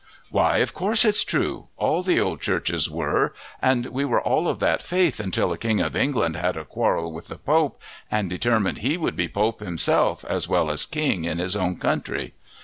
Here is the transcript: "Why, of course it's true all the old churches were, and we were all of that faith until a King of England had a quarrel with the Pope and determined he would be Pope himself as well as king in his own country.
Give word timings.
"Why, 0.31 0.57
of 0.57 0.73
course 0.73 1.05
it's 1.05 1.23
true 1.23 1.67
all 1.77 2.01
the 2.01 2.19
old 2.19 2.41
churches 2.41 2.89
were, 2.89 3.35
and 3.61 3.85
we 3.85 4.03
were 4.03 4.19
all 4.19 4.47
of 4.47 4.57
that 4.57 4.81
faith 4.81 5.19
until 5.19 5.53
a 5.53 5.59
King 5.59 5.79
of 5.79 5.95
England 5.95 6.35
had 6.37 6.57
a 6.57 6.65
quarrel 6.65 7.11
with 7.11 7.27
the 7.27 7.37
Pope 7.37 7.79
and 8.09 8.27
determined 8.27 8.79
he 8.79 8.97
would 8.97 9.15
be 9.15 9.27
Pope 9.27 9.59
himself 9.59 10.25
as 10.25 10.47
well 10.47 10.71
as 10.71 10.87
king 10.87 11.25
in 11.25 11.37
his 11.37 11.55
own 11.55 11.75
country. 11.77 12.33